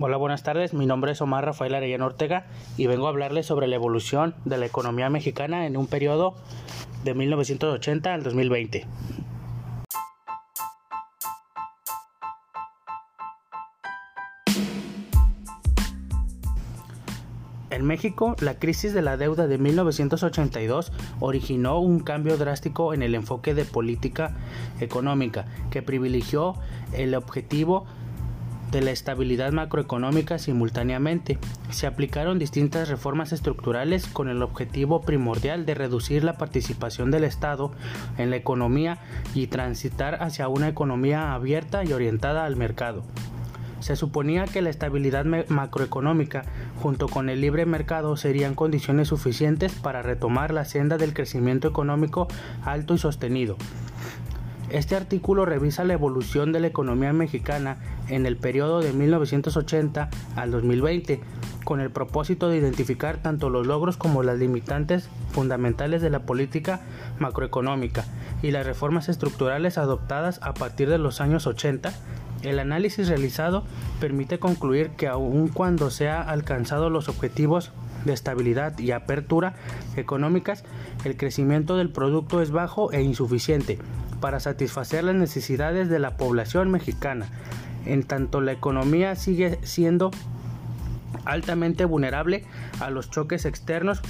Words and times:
Hola, 0.00 0.16
buenas 0.16 0.42
tardes. 0.42 0.74
Mi 0.74 0.86
nombre 0.86 1.12
es 1.12 1.20
Omar 1.20 1.44
Rafael 1.44 1.72
Arellano 1.72 2.06
Ortega 2.06 2.46
y 2.76 2.88
vengo 2.88 3.06
a 3.06 3.10
hablarles 3.10 3.46
sobre 3.46 3.68
la 3.68 3.76
evolución 3.76 4.34
de 4.44 4.58
la 4.58 4.66
economía 4.66 5.08
mexicana 5.08 5.68
en 5.68 5.76
un 5.76 5.86
periodo 5.86 6.34
de 7.04 7.14
1980 7.14 8.12
al 8.12 8.24
2020. 8.24 8.88
En 17.70 17.84
México, 17.84 18.34
la 18.40 18.58
crisis 18.58 18.94
de 18.94 19.02
la 19.02 19.16
deuda 19.16 19.46
de 19.46 19.58
1982 19.58 20.90
originó 21.20 21.78
un 21.78 22.00
cambio 22.00 22.36
drástico 22.36 22.94
en 22.94 23.02
el 23.02 23.14
enfoque 23.14 23.54
de 23.54 23.64
política 23.64 24.34
económica 24.80 25.44
que 25.70 25.82
privilegió 25.82 26.54
el 26.92 27.14
objetivo 27.14 27.86
la 28.82 28.90
estabilidad 28.90 29.52
macroeconómica 29.52 30.38
simultáneamente. 30.38 31.38
Se 31.70 31.86
aplicaron 31.86 32.38
distintas 32.38 32.88
reformas 32.88 33.32
estructurales 33.32 34.06
con 34.06 34.28
el 34.28 34.42
objetivo 34.42 35.02
primordial 35.02 35.66
de 35.66 35.74
reducir 35.74 36.24
la 36.24 36.38
participación 36.38 37.10
del 37.10 37.24
Estado 37.24 37.72
en 38.18 38.30
la 38.30 38.36
economía 38.36 38.98
y 39.34 39.48
transitar 39.48 40.22
hacia 40.22 40.48
una 40.48 40.68
economía 40.68 41.34
abierta 41.34 41.84
y 41.84 41.92
orientada 41.92 42.44
al 42.44 42.56
mercado. 42.56 43.04
Se 43.80 43.96
suponía 43.96 44.46
que 44.46 44.62
la 44.62 44.70
estabilidad 44.70 45.26
macroeconómica 45.48 46.46
junto 46.80 47.06
con 47.06 47.28
el 47.28 47.42
libre 47.42 47.66
mercado 47.66 48.16
serían 48.16 48.54
condiciones 48.54 49.08
suficientes 49.08 49.74
para 49.74 50.00
retomar 50.00 50.54
la 50.54 50.64
senda 50.64 50.96
del 50.96 51.12
crecimiento 51.12 51.68
económico 51.68 52.26
alto 52.64 52.94
y 52.94 52.98
sostenido. 52.98 53.58
Este 54.74 54.96
artículo 54.96 55.44
revisa 55.44 55.84
la 55.84 55.92
evolución 55.92 56.50
de 56.50 56.58
la 56.58 56.66
economía 56.66 57.12
mexicana 57.12 57.76
en 58.08 58.26
el 58.26 58.36
periodo 58.36 58.80
de 58.80 58.92
1980 58.92 60.10
al 60.34 60.50
2020, 60.50 61.20
con 61.62 61.78
el 61.78 61.92
propósito 61.92 62.48
de 62.48 62.56
identificar 62.56 63.18
tanto 63.18 63.50
los 63.50 63.68
logros 63.68 63.96
como 63.96 64.24
las 64.24 64.36
limitantes 64.36 65.08
fundamentales 65.30 66.02
de 66.02 66.10
la 66.10 66.26
política 66.26 66.80
macroeconómica 67.20 68.04
y 68.42 68.50
las 68.50 68.66
reformas 68.66 69.08
estructurales 69.08 69.78
adoptadas 69.78 70.40
a 70.42 70.54
partir 70.54 70.90
de 70.90 70.98
los 70.98 71.20
años 71.20 71.46
80. 71.46 71.92
El 72.42 72.58
análisis 72.58 73.06
realizado 73.06 73.62
permite 74.00 74.40
concluir 74.40 74.90
que 74.96 75.06
aun 75.06 75.46
cuando 75.46 75.88
se 75.90 76.08
han 76.08 76.28
alcanzado 76.28 76.90
los 76.90 77.08
objetivos 77.08 77.70
de 78.04 78.12
estabilidad 78.12 78.76
y 78.80 78.90
apertura 78.90 79.54
económicas, 79.96 80.64
el 81.04 81.16
crecimiento 81.16 81.76
del 81.76 81.90
producto 81.90 82.42
es 82.42 82.50
bajo 82.50 82.90
e 82.90 83.02
insuficiente 83.02 83.78
para 84.24 84.40
satisfacer 84.40 85.04
las 85.04 85.14
necesidades 85.14 85.90
de 85.90 85.98
la 85.98 86.16
población 86.16 86.70
mexicana. 86.70 87.26
En 87.84 88.04
tanto 88.04 88.40
la 88.40 88.52
economía 88.52 89.16
sigue 89.16 89.58
siendo 89.64 90.12
altamente 91.26 91.84
vulnerable 91.84 92.42
a 92.80 92.88
los 92.88 93.10
choques 93.10 93.44
externos, 93.44 94.00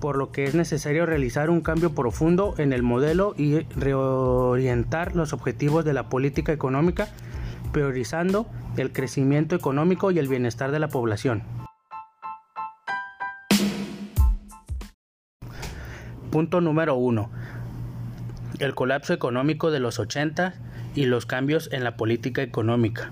por 0.00 0.16
lo 0.16 0.32
que 0.32 0.44
es 0.44 0.54
necesario 0.54 1.04
realizar 1.04 1.50
un 1.50 1.60
cambio 1.60 1.94
profundo 1.94 2.54
en 2.56 2.72
el 2.72 2.82
modelo 2.82 3.34
y 3.36 3.58
reorientar 3.76 5.14
los 5.14 5.34
objetivos 5.34 5.84
de 5.84 5.92
la 5.92 6.08
política 6.08 6.54
económica, 6.54 7.10
priorizando 7.72 8.46
el 8.78 8.90
crecimiento 8.90 9.54
económico 9.54 10.12
y 10.12 10.18
el 10.18 10.28
bienestar 10.28 10.70
de 10.70 10.78
la 10.78 10.88
población. 10.88 11.42
Punto 16.30 16.62
número 16.62 16.96
1. 16.96 17.30
El 18.58 18.74
colapso 18.74 19.12
económico 19.12 19.70
de 19.70 19.80
los 19.80 19.98
80 19.98 20.54
y 20.94 21.04
los 21.04 21.26
cambios 21.26 21.68
en 21.72 21.84
la 21.84 21.96
política 21.96 22.42
económica. 22.42 23.10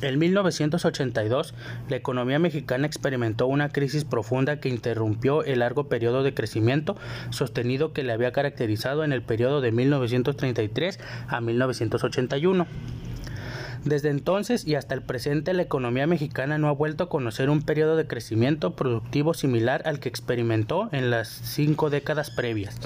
En 0.00 0.18
1982, 0.18 1.54
la 1.88 1.96
economía 1.96 2.38
mexicana 2.38 2.86
experimentó 2.86 3.46
una 3.46 3.70
crisis 3.70 4.04
profunda 4.04 4.60
que 4.60 4.68
interrumpió 4.68 5.44
el 5.44 5.60
largo 5.60 5.88
periodo 5.88 6.22
de 6.22 6.34
crecimiento 6.34 6.96
sostenido 7.30 7.92
que 7.92 8.02
le 8.02 8.12
había 8.12 8.32
caracterizado 8.32 9.04
en 9.04 9.12
el 9.12 9.22
periodo 9.22 9.60
de 9.60 9.72
1933 9.72 11.00
a 11.28 11.40
1981. 11.40 12.66
Desde 13.84 14.08
entonces 14.08 14.66
y 14.66 14.76
hasta 14.76 14.94
el 14.94 15.02
presente 15.02 15.52
la 15.52 15.62
economía 15.62 16.06
mexicana 16.06 16.58
no 16.58 16.68
ha 16.68 16.72
vuelto 16.72 17.04
a 17.04 17.08
conocer 17.08 17.50
un 17.50 17.62
periodo 17.62 17.96
de 17.96 18.06
crecimiento 18.06 18.74
productivo 18.74 19.34
similar 19.34 19.82
al 19.84 20.00
que 20.00 20.08
experimentó 20.08 20.88
en 20.92 21.10
las 21.10 21.28
cinco 21.28 21.90
décadas 21.90 22.30
previas. 22.30 22.78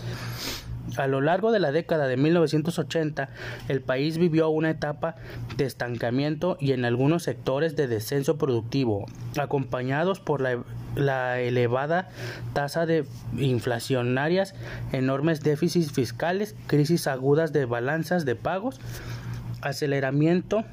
A 0.98 1.06
lo 1.06 1.20
largo 1.20 1.52
de 1.52 1.60
la 1.60 1.70
década 1.70 2.08
de 2.08 2.16
1980, 2.16 3.28
el 3.68 3.80
país 3.80 4.18
vivió 4.18 4.48
una 4.48 4.70
etapa 4.70 5.14
de 5.56 5.64
estancamiento 5.64 6.56
y 6.58 6.72
en 6.72 6.84
algunos 6.84 7.22
sectores 7.22 7.76
de 7.76 7.86
descenso 7.86 8.36
productivo, 8.36 9.06
acompañados 9.38 10.18
por 10.18 10.40
la, 10.40 11.40
elevada 11.40 12.08
tasa 12.52 12.84
de 12.84 13.04
inflacionarias, 13.36 14.56
enormes 14.90 15.40
déficits 15.40 15.92
fiscales, 15.92 16.56
crisis 16.66 17.06
agudas 17.06 17.52
de 17.52 17.64
balanzas 17.64 18.24
de 18.24 18.34
pagos, 18.34 18.80
aceleramiento 19.62 20.64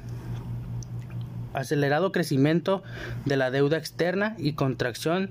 acelerado 1.54 2.12
crecimiento 2.12 2.82
de 3.24 3.36
la 3.36 3.50
deuda 3.50 3.78
externa 3.78 4.34
y 4.36 4.52
contracción 4.52 5.30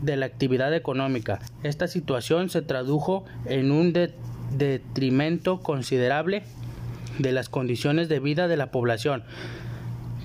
de 0.00 0.16
la 0.16 0.26
actividad 0.26 0.74
económica. 0.74 1.40
Esta 1.62 1.88
situación 1.88 2.48
se 2.48 2.62
tradujo 2.62 3.24
en 3.46 3.70
un 3.70 3.92
detrimento 4.56 5.60
considerable 5.60 6.42
de 7.18 7.32
las 7.32 7.48
condiciones 7.48 8.08
de 8.08 8.20
vida 8.20 8.48
de 8.48 8.56
la 8.56 8.70
población. 8.70 9.24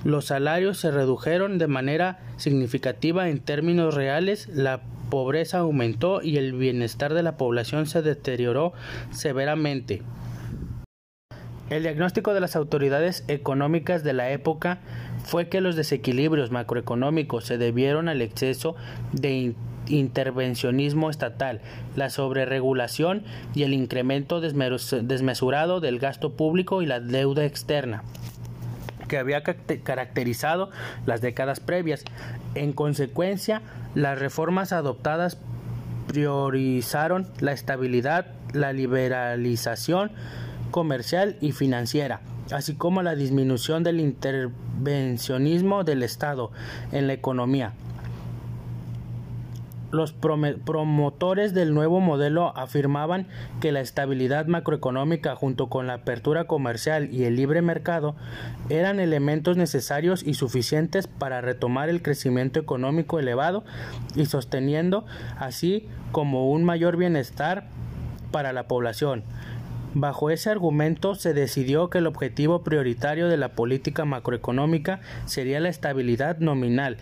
Los 0.04 0.26
salarios 0.26 0.78
se 0.78 0.90
redujeron 0.90 1.58
de 1.58 1.68
manera 1.68 2.20
significativa 2.36 3.28
en 3.28 3.38
términos 3.38 3.94
reales, 3.94 4.48
la 4.48 4.82
pobreza 5.10 5.58
aumentó 5.58 6.22
y 6.22 6.38
el 6.38 6.54
bienestar 6.54 7.14
de 7.14 7.22
la 7.22 7.36
población 7.36 7.86
se 7.86 8.02
deterioró 8.02 8.72
severamente. 9.10 10.02
El 11.70 11.84
diagnóstico 11.84 12.34
de 12.34 12.40
las 12.40 12.56
autoridades 12.56 13.24
económicas 13.28 14.04
de 14.04 14.12
la 14.12 14.30
época 14.30 14.80
fue 15.24 15.48
que 15.48 15.60
los 15.60 15.76
desequilibrios 15.76 16.50
macroeconómicos 16.50 17.44
se 17.46 17.56
debieron 17.58 18.08
al 18.08 18.20
exceso 18.20 18.76
de 19.12 19.54
intervencionismo 19.88 21.10
estatal, 21.10 21.60
la 21.96 22.10
sobreregulación 22.10 23.24
y 23.54 23.62
el 23.62 23.74
incremento 23.74 24.40
desmesurado 24.40 25.80
del 25.80 25.98
gasto 25.98 26.34
público 26.34 26.82
y 26.82 26.86
la 26.86 27.00
deuda 27.00 27.44
externa 27.44 28.02
que 29.08 29.18
había 29.18 29.42
caracterizado 29.42 30.70
las 31.04 31.20
décadas 31.20 31.60
previas. 31.60 32.02
En 32.54 32.72
consecuencia, 32.72 33.60
las 33.94 34.18
reformas 34.18 34.72
adoptadas 34.72 35.36
priorizaron 36.06 37.28
la 37.40 37.52
estabilidad, 37.52 38.28
la 38.54 38.72
liberalización, 38.72 40.12
comercial 40.72 41.36
y 41.40 41.52
financiera, 41.52 42.20
así 42.50 42.74
como 42.74 43.02
la 43.02 43.14
disminución 43.14 43.84
del 43.84 44.00
intervencionismo 44.00 45.84
del 45.84 46.02
Estado 46.02 46.50
en 46.90 47.06
la 47.06 47.12
economía. 47.12 47.74
Los 49.92 50.14
promotores 50.14 51.52
del 51.52 51.74
nuevo 51.74 52.00
modelo 52.00 52.56
afirmaban 52.56 53.26
que 53.60 53.72
la 53.72 53.80
estabilidad 53.80 54.46
macroeconómica 54.46 55.36
junto 55.36 55.68
con 55.68 55.86
la 55.86 55.92
apertura 55.92 56.44
comercial 56.44 57.12
y 57.12 57.24
el 57.24 57.36
libre 57.36 57.60
mercado 57.60 58.16
eran 58.70 59.00
elementos 59.00 59.58
necesarios 59.58 60.22
y 60.26 60.32
suficientes 60.32 61.08
para 61.08 61.42
retomar 61.42 61.90
el 61.90 62.00
crecimiento 62.00 62.58
económico 62.58 63.18
elevado 63.18 63.64
y 64.16 64.24
sosteniendo 64.24 65.04
así 65.38 65.86
como 66.10 66.50
un 66.50 66.64
mayor 66.64 66.96
bienestar 66.96 67.68
para 68.30 68.54
la 68.54 68.68
población. 68.68 69.24
Bajo 69.94 70.30
ese 70.30 70.48
argumento 70.48 71.14
se 71.14 71.34
decidió 71.34 71.90
que 71.90 71.98
el 71.98 72.06
objetivo 72.06 72.62
prioritario 72.64 73.28
de 73.28 73.36
la 73.36 73.50
política 73.50 74.04
macroeconómica 74.06 75.00
sería 75.26 75.60
la 75.60 75.68
estabilidad 75.68 76.38
nominal, 76.38 76.96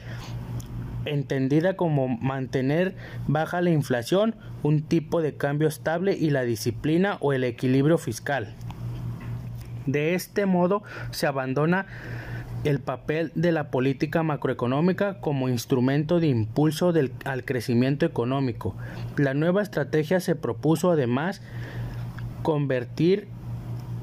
entendida 1.04 1.76
como 1.76 2.08
mantener 2.08 2.96
baja 3.28 3.60
la 3.60 3.70
inflación, 3.70 4.34
un 4.62 4.82
tipo 4.82 5.22
de 5.22 5.37
cambio 5.37 5.69
estable 5.69 6.16
y 6.16 6.31
la 6.31 6.42
disciplina 6.42 7.16
o 7.20 7.32
el 7.32 7.44
equilibrio 7.44 7.96
fiscal. 7.96 8.54
De 9.86 10.14
este 10.14 10.46
modo 10.46 10.82
se 11.12 11.26
abandona 11.26 11.86
el 12.64 12.81
papel 12.81 13.32
de 13.34 13.52
la 13.52 13.70
política 13.70 14.22
macroeconómica 14.22 15.20
como 15.20 15.48
instrumento 15.48 16.20
de 16.20 16.26
impulso 16.26 16.93
al 17.25 17.44
crecimiento 17.44 18.04
económico. 18.04 18.76
La 19.16 19.32
nueva 19.32 19.62
estrategia 19.62 20.20
se 20.20 20.36
propuso 20.36 20.90
además 20.90 21.40
convertir 22.42 23.28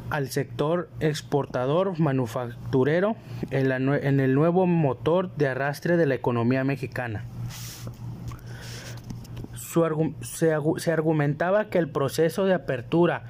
al 0.10 0.30
sector 0.30 0.90
exportador 1.00 2.00
manufacturero 2.00 3.16
en, 3.52 4.20
el 4.20 4.36
nuevo 4.36 4.66
motor 4.66 5.36
de 5.36 5.50
arrastre 5.50 5.98
de 5.98 6.06
la 6.06 6.16
economía 6.16 6.64
mexicana. 6.64 7.26
se, 10.22 10.92
argumentaba 10.92 11.66
que 11.70 11.78
el 11.78 11.90
proceso 11.90 12.46
de 12.46 12.54
apertura 12.54 13.24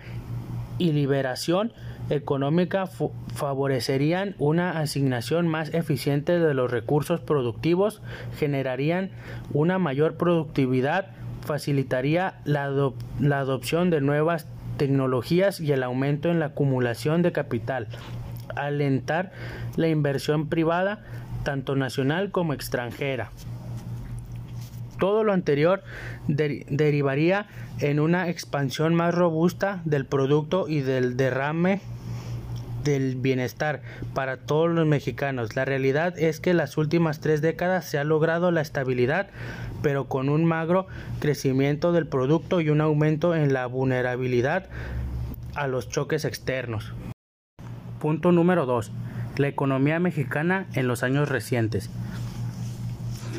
y 0.78 0.92
liberación 0.92 1.74
económica 2.10 2.86
favorecerían 3.34 4.36
una 4.38 4.80
asignación 4.80 5.48
más 5.48 5.74
eficiente 5.74 6.40
de 6.40 6.54
los 6.54 6.72
recursos 6.72 7.20
productivos, 7.20 8.02
generarían 8.38 9.10
una 9.52 9.78
mayor 9.78 10.16
productividad, 10.16 11.08
facilitaría 11.46 12.40
la, 12.46 12.92
la 13.20 13.40
adopción 13.40 13.90
de 13.90 14.00
nuevas 14.00 14.48
tecnologías 14.78 15.60
y 15.60 15.72
el 15.72 15.84
aumento 15.84 16.30
en 16.30 16.40
la 16.40 16.48
acumulación 16.48 17.22
de 17.22 17.32
capital, 17.32 17.88
alentar 18.56 19.32
la 19.76 19.88
inversión 19.88 20.48
privada, 20.48 21.04
tanto 21.44 21.76
nacional 21.76 22.32
como 22.32 22.54
extranjera. 22.54 23.32
Todo 25.00 25.24
lo 25.24 25.34
anterior 25.34 25.84
derivaría 26.28 27.48
en 27.80 28.00
una 28.00 28.30
expansión 28.30 28.96
más 28.96 29.14
robusta 29.14 29.82
del 29.86 30.06
producto 30.06 30.68
y 30.68 30.82
del 30.82 31.18
derrame 31.18 31.82
del 32.88 33.16
bienestar 33.16 33.82
para 34.14 34.38
todos 34.38 34.70
los 34.70 34.88
mexicanos. 34.88 35.56
La 35.56 35.66
realidad 35.66 36.18
es 36.18 36.40
que 36.40 36.54
las 36.54 36.78
últimas 36.78 37.20
tres 37.20 37.42
décadas 37.42 37.86
se 37.86 38.00
ha 38.00 38.04
logrado 38.04 38.50
la 38.52 38.62
estabilidad, 38.62 39.30
pero 39.84 40.06
con 40.06 40.30
un 40.30 40.46
magro 40.46 40.88
crecimiento 41.20 41.92
del 41.92 42.08
producto 42.08 42.62
y 42.62 42.70
un 42.70 42.82
aumento 42.82 43.36
en 43.36 43.54
la 43.54 43.66
vulnerabilidad 43.68 44.70
a 45.54 45.68
los 45.68 45.90
choques 45.90 46.26
externos. 46.26 46.94
Punto 48.00 48.32
número 48.32 48.66
2. 48.66 48.92
La 49.38 49.48
economía 49.48 50.00
mexicana 50.00 50.68
en 50.74 50.88
los 50.88 51.04
años 51.04 51.30
recientes. 51.30 51.90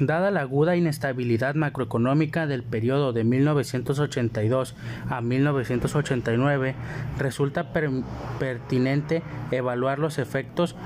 Dada 0.00 0.30
la 0.30 0.42
aguda 0.42 0.76
inestabilidad 0.76 1.56
macroeconómica 1.56 2.46
del 2.46 2.62
periodo 2.62 3.12
de 3.12 3.24
1982 3.24 4.76
a 5.08 5.20
1989, 5.20 6.74
resulta 7.18 7.72
pertinente 8.38 9.22
evaluar 9.50 9.98
los 9.98 10.18
efectos 10.18 10.76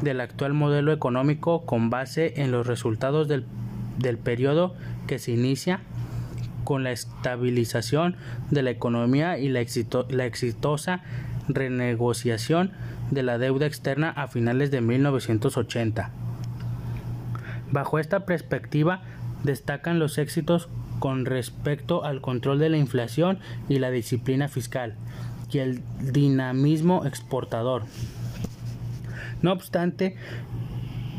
del 0.00 0.20
actual 0.20 0.54
modelo 0.54 0.92
económico 0.92 1.66
con 1.66 1.90
base 1.90 2.40
en 2.40 2.52
los 2.52 2.66
resultados 2.66 3.28
del, 3.28 3.44
del 3.98 4.16
periodo 4.16 4.74
que 5.06 5.18
se 5.18 5.32
inicia 5.32 5.80
con 6.64 6.84
la 6.84 6.92
estabilización 6.92 8.16
de 8.50 8.62
la 8.62 8.70
economía 8.70 9.38
y 9.38 9.48
la, 9.50 9.62
la 10.08 10.24
exitosa 10.24 11.02
renegociación 11.48 12.72
de 13.10 13.22
la 13.22 13.36
deuda 13.36 13.66
externa 13.66 14.08
a 14.08 14.28
finales 14.28 14.70
de 14.70 14.80
1980. 14.80 16.23
Bajo 17.74 17.98
esta 17.98 18.24
perspectiva, 18.24 19.02
destacan 19.42 19.98
los 19.98 20.18
éxitos 20.18 20.68
con 21.00 21.26
respecto 21.26 22.04
al 22.04 22.20
control 22.20 22.60
de 22.60 22.68
la 22.68 22.76
inflación 22.76 23.40
y 23.68 23.80
la 23.80 23.90
disciplina 23.90 24.46
fiscal 24.46 24.94
y 25.50 25.58
el 25.58 25.82
dinamismo 26.00 27.04
exportador. 27.04 27.82
No 29.42 29.50
obstante, 29.50 30.14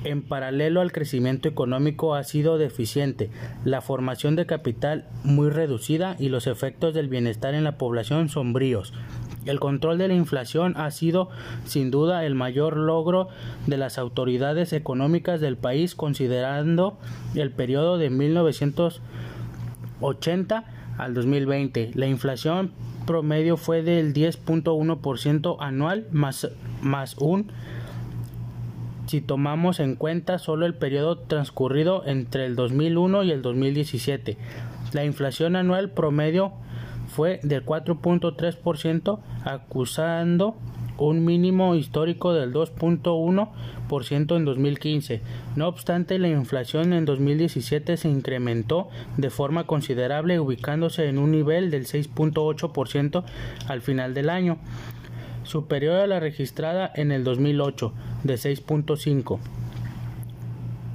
en 0.06 0.22
paralelo 0.22 0.80
al 0.80 0.94
crecimiento 0.94 1.50
económico 1.50 2.16
ha 2.16 2.24
sido 2.24 2.58
deficiente, 2.58 3.32
la 3.66 3.82
formación 3.82 4.38
de 4.38 4.46
capital 4.46 5.10
muy 5.26 5.50
reducida 5.50 6.16
y 6.20 6.30
los 6.30 6.48
efectos 6.48 6.94
del 6.94 7.10
bienestar 7.10 7.54
en 7.54 7.66
la 7.66 7.78
población 7.78 8.30
sombríos. 8.30 8.94
El 9.46 9.60
control 9.60 9.98
de 9.98 10.08
la 10.08 10.14
inflación 10.16 10.76
ha 10.78 10.90
sido 10.92 11.30
sin 11.66 11.92
duda 11.92 12.26
el 12.26 12.36
mayor 12.36 12.78
logro 12.78 13.28
de 13.68 13.78
las 13.78 13.98
autoridades 13.98 14.74
económicas 14.74 15.40
del 15.40 15.56
país 15.58 15.96
considerando 15.96 16.98
el 17.36 17.52
periodo 17.52 17.98
de 17.98 18.10
1980 18.10 20.66
al 20.98 21.14
2020. 21.14 21.92
La 21.94 22.08
inflación 22.08 22.72
promedio 23.06 23.58
fue 23.58 23.84
del 23.84 24.14
10.1% 24.14 25.58
anual 25.60 26.08
más, 26.12 26.50
más 26.82 27.18
un 27.18 27.52
si 29.08 29.22
tomamos 29.22 29.80
en 29.80 29.96
cuenta 29.96 30.40
solo 30.40 30.66
el 30.66 30.74
periodo 30.74 31.20
transcurrido 31.20 32.04
entre 32.08 32.46
el 32.46 32.56
2001 32.56 33.24
y 33.24 33.32
el 33.32 33.44
2017. 33.44 34.38
La 34.94 35.06
inflación 35.06 35.56
anual 35.56 35.92
promedio 35.92 36.54
fue 37.08 37.40
del 37.44 37.66
4.3%, 37.66 39.20
acusando 39.44 40.56
un 40.98 41.26
mínimo 41.26 41.76
histórico 41.76 42.34
del 42.34 42.54
2.1% 42.54 44.36
en 44.38 44.46
2015. 44.46 45.22
No 45.56 45.68
obstante, 45.68 46.20
la 46.20 46.30
inflación 46.30 46.94
en 46.94 47.06
2017 47.06 47.98
se 47.98 48.10
incrementó 48.10 48.90
de 49.18 49.30
forma 49.30 49.66
considerable, 49.66 50.40
ubicándose 50.40 51.08
en 51.08 51.18
un 51.18 51.32
nivel 51.32 51.72
del 51.72 51.86
6.8% 51.86 53.24
al 53.68 53.82
final 53.82 54.14
del 54.14 54.30
año, 54.30 54.58
superior 55.44 55.98
a 55.98 56.08
la 56.08 56.20
registrada 56.20 56.92
en 56.96 57.12
el 57.12 57.24
2008, 57.24 57.94
de 58.24 58.36
6.5% 58.36 59.40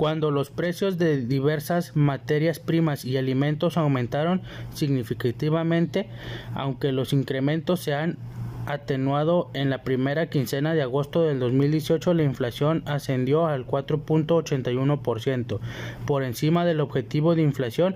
cuando 0.00 0.30
los 0.30 0.48
precios 0.48 0.96
de 0.96 1.26
diversas 1.26 1.94
materias 1.94 2.58
primas 2.58 3.04
y 3.04 3.18
alimentos 3.18 3.76
aumentaron 3.76 4.40
significativamente, 4.72 6.08
aunque 6.54 6.90
los 6.90 7.12
incrementos 7.12 7.80
se 7.80 7.92
han 7.92 8.16
atenuado 8.64 9.50
en 9.52 9.68
la 9.68 9.82
primera 9.82 10.30
quincena 10.30 10.72
de 10.72 10.80
agosto 10.80 11.24
del 11.24 11.38
2018 11.38 12.14
la 12.14 12.22
inflación 12.22 12.82
ascendió 12.86 13.46
al 13.46 13.66
4.81%, 13.66 15.60
por 16.06 16.22
encima 16.22 16.64
del 16.64 16.80
objetivo 16.80 17.34
de 17.34 17.42
inflación 17.42 17.94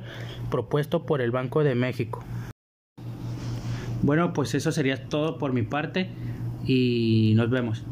propuesto 0.51 1.07
por 1.07 1.23
el 1.23 1.31
Banco 1.31 1.65
de 1.65 1.75
México. 1.75 2.23
Bueno, 4.03 4.35
pues 4.35 4.55
eso 4.55 4.73
sería 4.73 5.09
todo 5.09 5.39
por 5.39 5.55
mi 5.55 5.63
parte 5.63 6.11
y 6.67 7.33
nos 7.35 7.49
vemos. 7.49 7.83